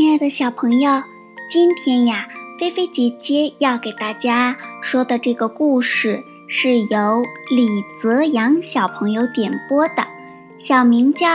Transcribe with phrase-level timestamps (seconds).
[0.00, 1.02] 亲爱的小朋友，
[1.50, 2.26] 今天呀，
[2.58, 7.68] 菲菲姐姐要给大家说的这个故事是由李
[8.00, 10.06] 泽阳小朋友点播的，
[10.58, 11.28] 小名叫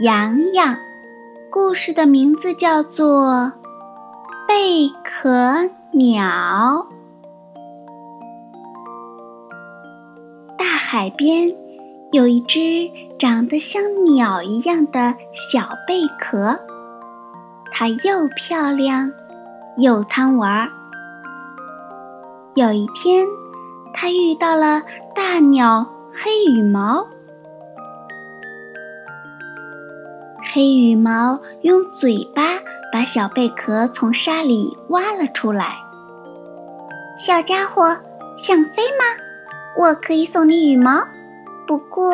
[0.00, 0.78] 洋洋，
[1.50, 3.26] 故事的名字叫做
[4.48, 6.86] 《贝壳鸟》。
[10.56, 11.54] 大海边
[12.10, 15.14] 有一只长得像鸟一样的
[15.52, 16.58] 小贝壳。
[17.72, 19.10] 它又漂亮，
[19.76, 20.68] 又贪玩。
[22.54, 23.26] 有一天，
[23.94, 24.82] 它遇到了
[25.14, 27.06] 大鸟黑羽毛。
[30.52, 32.42] 黑羽毛用嘴巴
[32.92, 35.74] 把小贝壳从沙里挖了出来。
[37.18, 37.96] 小家伙，
[38.36, 39.04] 想飞吗？
[39.78, 41.02] 我可以送你羽毛，
[41.66, 42.12] 不过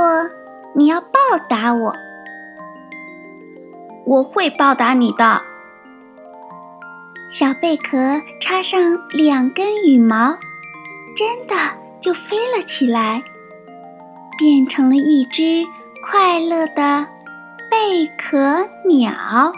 [0.74, 1.08] 你要报
[1.48, 1.92] 答我。
[4.08, 5.42] 我会报答你的。
[7.30, 10.38] 小贝壳插上两根羽毛，
[11.14, 11.54] 真的
[12.00, 13.22] 就飞了起来，
[14.38, 15.62] 变成了一只
[16.02, 17.06] 快乐的
[17.70, 19.52] 贝壳鸟。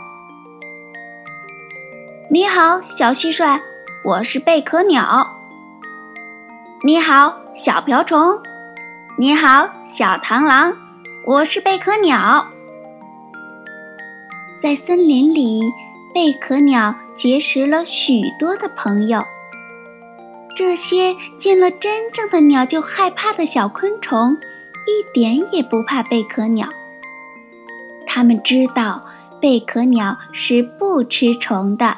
[2.29, 3.61] 你好，小蟋蟀，
[4.03, 5.29] 我是贝壳鸟。
[6.83, 8.37] 你好，小瓢虫。
[9.17, 10.77] 你好，小螳螂，
[11.25, 12.49] 我是贝壳鸟。
[14.61, 15.63] 在森林里。
[16.13, 19.23] 贝壳鸟结识了许多的朋友。
[20.57, 24.37] 这些见了真正的鸟就害怕的小昆虫，
[24.89, 26.69] 一点也不怕贝壳鸟。
[28.09, 29.05] 他们知道
[29.41, 31.97] 贝壳鸟是不吃虫的，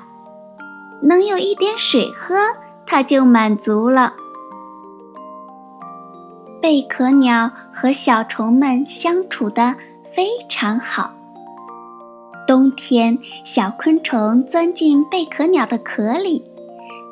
[1.00, 2.36] 能有一点水喝，
[2.86, 4.12] 它就满足了。
[6.60, 9.74] 贝壳鸟和小虫们相处的
[10.14, 11.14] 非常好。
[12.52, 16.44] 冬天，小昆虫钻进贝壳鸟的壳里，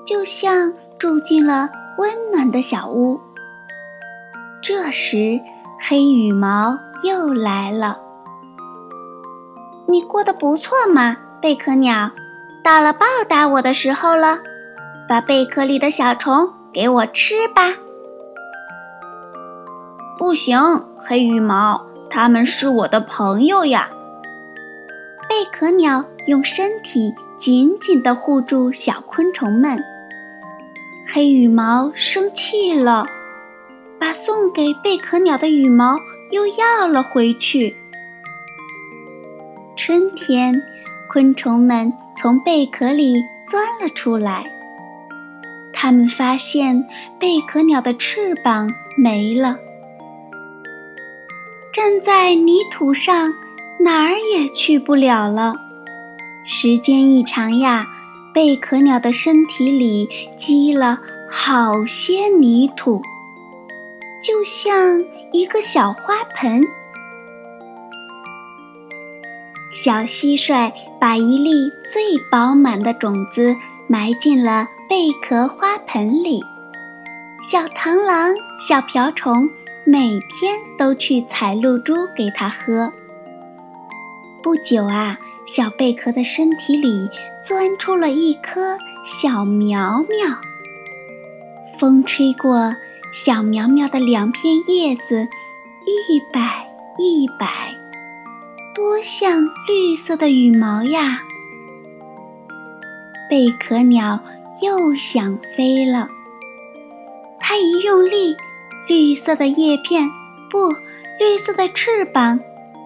[0.06, 3.18] 就像住进了温暖的小屋。
[4.60, 5.40] 这时，
[5.82, 7.96] 黑羽毛又来了。
[9.88, 12.10] 你过得不错嘛，贝壳鸟？
[12.62, 14.40] 到了报答我的时候了，
[15.08, 17.72] 把贝壳里的小虫给我吃吧。
[20.18, 20.60] 不行，
[20.98, 23.88] 黑羽毛，他们是我的朋友呀。
[25.30, 29.80] 贝壳鸟用身体紧紧地护住小昆虫们。
[31.06, 33.06] 黑羽毛生气了，
[33.96, 35.96] 把送给贝壳鸟的羽毛
[36.32, 37.76] 又要了回去。
[39.76, 40.52] 春天，
[41.08, 43.14] 昆虫们从贝壳里
[43.46, 44.44] 钻了出来。
[45.72, 46.84] 他们发现
[47.20, 49.56] 贝壳鸟的翅膀没了，
[51.72, 53.32] 站在泥土上。
[53.82, 55.54] 哪儿也去不了了。
[56.44, 57.86] 时间一长呀，
[58.34, 60.98] 贝壳鸟的身体里积了
[61.30, 63.00] 好些泥土，
[64.22, 65.02] 就像
[65.32, 66.62] 一个小花盆。
[69.72, 73.54] 小蟋蟀把一粒最饱满的种子
[73.86, 76.42] 埋进了贝壳花盆里，
[77.50, 79.48] 小螳螂、小瓢虫
[79.84, 82.92] 每天都去采露珠给它喝。
[84.42, 87.08] 不久啊，小贝壳的身体里
[87.42, 90.36] 钻出了一颗小苗苗。
[91.78, 92.74] 风吹过，
[93.12, 95.26] 小苗苗的两片叶子
[95.86, 96.66] 一摆
[96.98, 97.74] 一摆，
[98.74, 101.22] 多像绿色的羽毛呀！
[103.28, 104.20] 贝壳鸟
[104.60, 106.08] 又想飞了，
[107.38, 108.36] 它一用力，
[108.88, 110.08] 绿色的叶片
[110.50, 110.70] 不，
[111.18, 112.40] 绿色的翅膀，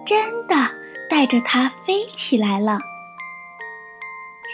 [0.05, 0.17] 真
[0.47, 0.55] 的。
[1.09, 2.79] 带着它飞起来了，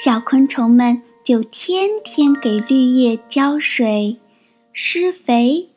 [0.03, 4.17] 小昆虫们就天天给绿叶浇水、
[4.73, 5.69] 施肥，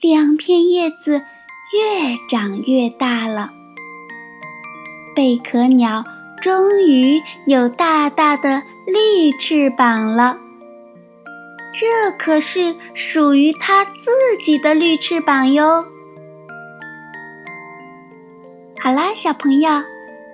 [0.00, 1.22] 两片叶子
[1.72, 3.50] 越长越大了。
[5.14, 6.04] 贝壳鸟
[6.40, 10.38] 终于有大大的绿翅膀了，
[11.74, 14.10] 这可是属于它自
[14.40, 15.84] 己的绿翅膀哟。
[18.80, 19.68] 好啦，小朋友，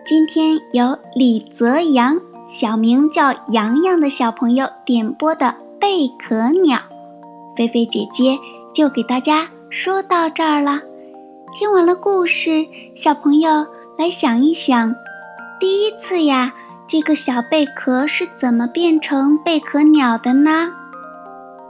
[0.05, 5.47] 今天由李泽阳，小名叫洋洋的小朋友点播的
[5.81, 6.77] 《贝壳鸟》，
[7.57, 8.39] 菲菲姐姐
[8.75, 10.79] 就给大家说到这儿了。
[11.55, 14.95] 听完了故事，小朋友来想一想，
[15.59, 16.53] 第一次呀，
[16.87, 20.71] 这个小贝壳是怎么变成贝壳鸟的呢？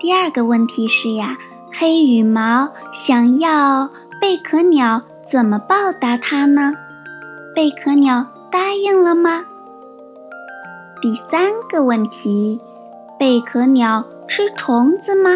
[0.00, 1.38] 第二个问题是呀，
[1.72, 3.88] 黑羽毛想要
[4.20, 5.00] 贝壳鸟。
[5.34, 6.72] 怎么报答它呢？
[7.56, 9.44] 贝壳鸟答应了吗？
[11.02, 12.60] 第三个问题，
[13.18, 15.30] 贝壳鸟吃虫子吗？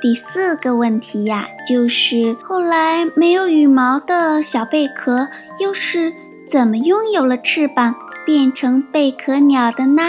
[0.00, 5.26] 第四个问题呀，就是后来没有羽毛的小贝壳
[5.58, 6.12] 又是
[6.48, 10.02] 怎么拥有了翅膀，变成贝壳鸟的呢？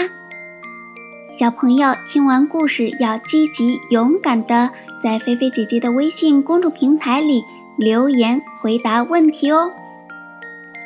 [1.36, 4.70] 小朋友听完故事要积极勇敢的
[5.02, 7.42] 在菲菲姐姐的微信公众平台里。
[7.78, 9.70] 留言回答问题哦。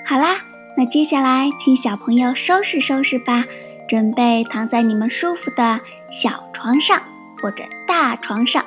[0.06, 0.36] 好啦，
[0.76, 3.44] 那接下来请小朋友收拾收拾吧，
[3.88, 5.80] 准备躺在你们舒服的
[6.12, 7.00] 小床上
[7.40, 8.64] 或者大床上，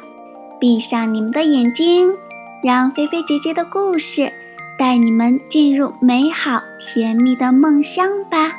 [0.60, 2.12] 闭上你们的眼睛，
[2.64, 4.34] 让菲菲姐姐的故事
[4.80, 8.54] 带你们进入美好甜蜜的梦乡吧。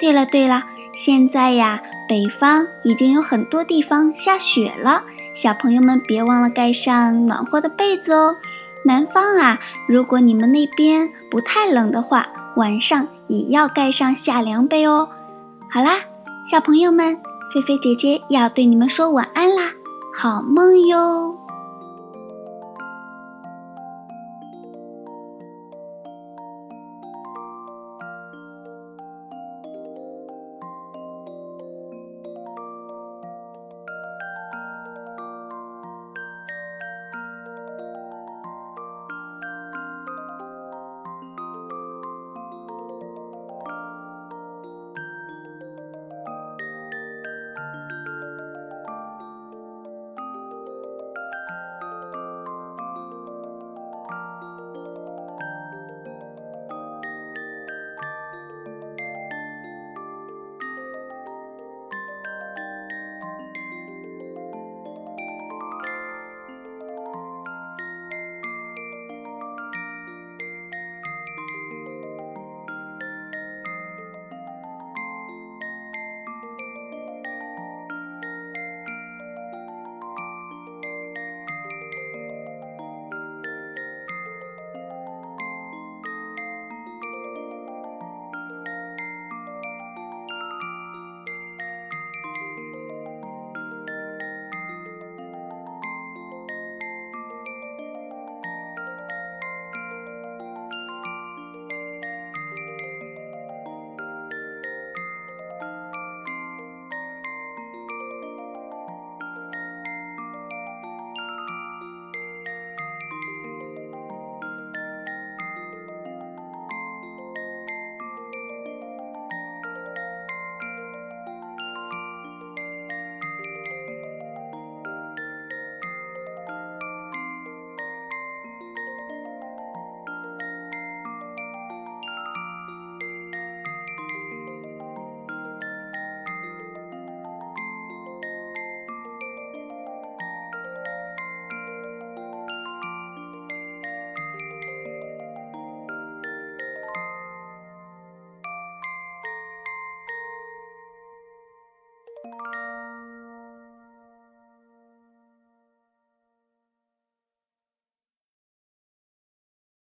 [0.00, 0.62] 对了对了，
[0.96, 5.02] 现在呀，北方已经有很多地方下雪了，
[5.34, 8.36] 小朋友们别忘了盖上暖和的被子哦。
[8.86, 15.08] 南方啊，如果你们那边不太冷的话，晚上也要盖上夏凉被哦。
[15.68, 15.98] 好啦，
[16.48, 17.20] 小朋友们，
[17.52, 19.72] 菲菲姐姐要对你们说晚安啦，
[20.14, 21.36] 好梦哟。